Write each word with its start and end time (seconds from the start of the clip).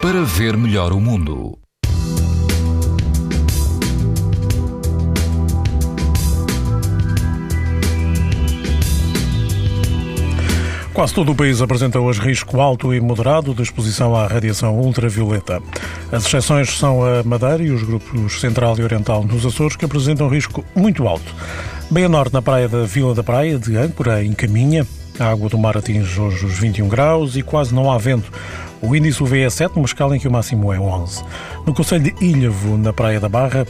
para 0.00 0.22
ver 0.22 0.56
melhor 0.56 0.92
o 0.92 1.00
mundo. 1.00 1.58
Quase 10.94 11.12
todo 11.12 11.32
o 11.32 11.34
país 11.34 11.60
apresenta 11.60 11.98
hoje 11.98 12.20
risco 12.20 12.60
alto 12.60 12.94
e 12.94 13.00
moderado 13.00 13.52
de 13.52 13.62
exposição 13.62 14.14
à 14.14 14.28
radiação 14.28 14.78
ultravioleta. 14.78 15.60
As 16.12 16.24
exceções 16.24 16.78
são 16.78 17.04
a 17.04 17.24
Madeira 17.24 17.64
e 17.64 17.70
os 17.72 17.82
grupos 17.82 18.40
Central 18.40 18.78
e 18.78 18.84
Oriental 18.84 19.24
nos 19.24 19.44
Açores, 19.44 19.74
que 19.74 19.84
apresentam 19.84 20.28
risco 20.28 20.64
muito 20.76 21.08
alto. 21.08 21.34
Bem 21.90 22.04
a 22.04 22.08
norte, 22.08 22.34
na 22.34 22.42
praia 22.42 22.68
da 22.68 22.84
Vila 22.84 23.16
da 23.16 23.24
Praia, 23.24 23.58
de 23.58 23.76
Âncora, 23.76 24.22
em 24.22 24.32
Caminha, 24.32 24.86
a 25.18 25.30
água 25.30 25.48
do 25.48 25.58
mar 25.58 25.76
atinge 25.76 26.20
hoje 26.20 26.46
os 26.46 26.58
21 26.58 26.88
graus 26.88 27.36
e 27.36 27.42
quase 27.42 27.74
não 27.74 27.90
há 27.90 27.98
vento. 27.98 28.30
O 28.80 28.94
índice 28.94 29.22
UV 29.22 29.40
é 29.40 29.50
7, 29.50 29.74
numa 29.74 29.86
escala 29.86 30.16
em 30.16 30.20
que 30.20 30.28
o 30.28 30.30
máximo 30.30 30.72
é 30.72 30.78
11. 30.78 31.24
No 31.66 31.74
Conselho 31.74 32.04
de 32.04 32.24
Ilhavo, 32.24 32.78
na 32.78 32.92
Praia 32.92 33.18
da 33.18 33.28
Barra, 33.28 33.66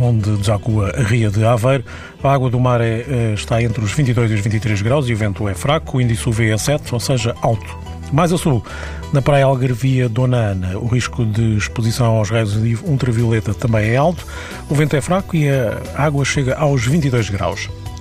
onde 0.00 0.36
desagua 0.36 0.92
a 0.96 1.02
Ria 1.02 1.30
de 1.30 1.44
Aveiro. 1.44 1.84
A 2.22 2.32
água 2.32 2.48
do 2.48 2.58
mar 2.58 2.80
é, 2.80 3.04
eh, 3.06 3.32
está 3.34 3.62
entre 3.62 3.84
os 3.84 3.92
22 3.92 4.30
e 4.30 4.34
os 4.34 4.40
23 4.40 4.82
graus 4.82 5.08
e 5.08 5.12
o 5.12 5.16
vento 5.16 5.48
é 5.48 5.54
fraco, 5.54 5.98
o 5.98 6.00
índice 6.00 6.28
UV 6.28 6.50
é 6.50 6.56
7, 6.56 6.94
ou 6.94 7.00
seja, 7.00 7.34
alto. 7.42 7.76
Mais 8.12 8.32
a 8.32 8.38
sul, 8.38 8.64
na 9.12 9.20
praia 9.20 9.44
Algarvia 9.44 10.08
Dona 10.08 10.36
Ana, 10.36 10.78
o 10.78 10.86
risco 10.86 11.24
de 11.24 11.56
exposição 11.56 12.16
aos 12.16 12.30
raios 12.30 12.56
ultravioleta 12.84 13.52
também 13.52 13.90
é 13.90 13.96
alto, 13.96 14.26
o 14.70 14.74
vento 14.74 14.94
é 14.96 15.00
fraco 15.00 15.36
e 15.36 15.48
a 15.50 15.80
água 15.96 16.24
chega 16.24 16.54
aos 16.54 16.86
22 16.86 17.28
graus. 17.28 17.68